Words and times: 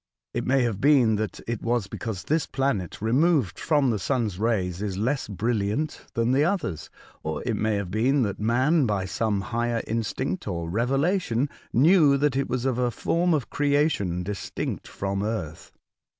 It 0.33 0.47
may 0.47 0.63
have 0.63 0.81
been 0.81 1.17
that 1.17 1.39
it 1.45 1.61
was 1.61 1.85
because 1.85 2.23
this 2.23 2.47
planet, 2.47 3.03
removed 3.03 3.59
from 3.59 3.91
the 3.91 3.99
Sun's 3.99 4.39
rays, 4.39 4.81
is 4.81 4.97
less 4.97 5.27
brilliant 5.27 6.07
than 6.15 6.31
the 6.31 6.43
others, 6.43 6.89
or 7.21 7.43
it 7.43 7.55
may 7.55 7.75
have 7.75 7.91
been 7.91 8.23
that 8.23 8.39
Man, 8.39 8.87
by 8.87 9.05
some 9.05 9.41
higher 9.41 9.83
instinct 9.85 10.47
or 10.47 10.67
revelation, 10.71 11.49
knew 11.71 12.17
that 12.17 12.35
it 12.35 12.49
was 12.49 12.65
of 12.65 12.79
a 12.79 12.89
form 12.89 13.35
of 13.35 13.51
creation 13.51 14.23
distinct 14.23 14.87
from 14.87 15.21
Earth.' 15.21 15.71